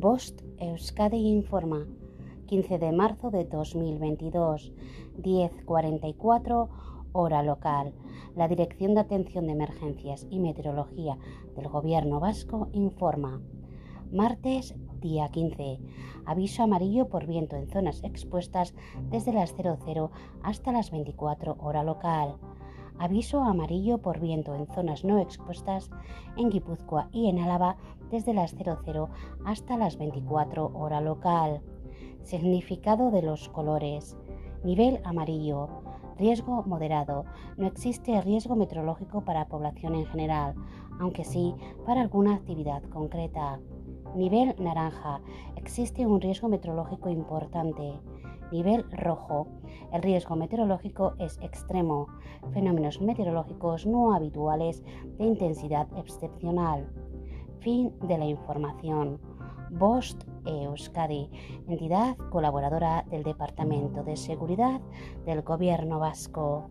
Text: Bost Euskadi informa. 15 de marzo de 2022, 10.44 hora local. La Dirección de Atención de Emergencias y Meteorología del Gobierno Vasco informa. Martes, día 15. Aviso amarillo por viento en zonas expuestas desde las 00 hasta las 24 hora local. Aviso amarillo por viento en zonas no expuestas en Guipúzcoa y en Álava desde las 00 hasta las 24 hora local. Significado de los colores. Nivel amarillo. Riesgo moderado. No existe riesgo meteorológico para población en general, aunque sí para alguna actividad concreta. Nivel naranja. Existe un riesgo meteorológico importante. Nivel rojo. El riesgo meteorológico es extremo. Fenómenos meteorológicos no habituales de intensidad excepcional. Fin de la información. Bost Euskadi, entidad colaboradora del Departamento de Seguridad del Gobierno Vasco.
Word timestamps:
Bost 0.00 0.40
Euskadi 0.56 1.28
informa. 1.28 1.86
15 2.46 2.78
de 2.78 2.90
marzo 2.90 3.30
de 3.30 3.44
2022, 3.44 4.72
10.44 5.18 6.68
hora 7.12 7.42
local. 7.42 7.92
La 8.34 8.48
Dirección 8.48 8.94
de 8.94 9.00
Atención 9.00 9.46
de 9.46 9.52
Emergencias 9.52 10.26
y 10.30 10.38
Meteorología 10.38 11.18
del 11.54 11.68
Gobierno 11.68 12.18
Vasco 12.18 12.70
informa. 12.72 13.42
Martes, 14.10 14.74
día 15.02 15.28
15. 15.28 15.80
Aviso 16.24 16.62
amarillo 16.62 17.08
por 17.08 17.26
viento 17.26 17.56
en 17.56 17.68
zonas 17.68 18.02
expuestas 18.02 18.74
desde 19.10 19.34
las 19.34 19.54
00 19.54 20.10
hasta 20.42 20.72
las 20.72 20.90
24 20.90 21.58
hora 21.60 21.84
local. 21.84 22.36
Aviso 23.00 23.42
amarillo 23.42 23.96
por 23.96 24.20
viento 24.20 24.54
en 24.54 24.66
zonas 24.66 25.04
no 25.06 25.18
expuestas 25.20 25.88
en 26.36 26.50
Guipúzcoa 26.50 27.08
y 27.12 27.30
en 27.30 27.38
Álava 27.38 27.78
desde 28.10 28.34
las 28.34 28.54
00 28.54 29.08
hasta 29.46 29.78
las 29.78 29.96
24 29.96 30.70
hora 30.74 31.00
local. 31.00 31.62
Significado 32.22 33.10
de 33.10 33.22
los 33.22 33.48
colores. 33.48 34.18
Nivel 34.64 35.00
amarillo. 35.02 35.70
Riesgo 36.18 36.62
moderado. 36.64 37.24
No 37.56 37.66
existe 37.66 38.20
riesgo 38.20 38.54
meteorológico 38.54 39.24
para 39.24 39.48
población 39.48 39.94
en 39.94 40.04
general, 40.04 40.54
aunque 41.00 41.24
sí 41.24 41.54
para 41.86 42.02
alguna 42.02 42.34
actividad 42.34 42.82
concreta. 42.82 43.60
Nivel 44.14 44.54
naranja. 44.58 45.22
Existe 45.56 46.06
un 46.06 46.20
riesgo 46.20 46.50
meteorológico 46.50 47.08
importante. 47.08 47.98
Nivel 48.52 48.84
rojo. 48.90 49.46
El 49.92 50.02
riesgo 50.02 50.36
meteorológico 50.36 51.14
es 51.18 51.38
extremo. 51.40 52.08
Fenómenos 52.52 53.00
meteorológicos 53.00 53.86
no 53.86 54.14
habituales 54.14 54.82
de 55.18 55.24
intensidad 55.24 55.88
excepcional. 55.96 56.88
Fin 57.60 57.92
de 58.00 58.18
la 58.18 58.26
información. 58.26 59.20
Bost 59.70 60.24
Euskadi, 60.46 61.30
entidad 61.68 62.16
colaboradora 62.30 63.04
del 63.08 63.22
Departamento 63.22 64.02
de 64.02 64.16
Seguridad 64.16 64.80
del 65.24 65.42
Gobierno 65.42 66.00
Vasco. 66.00 66.68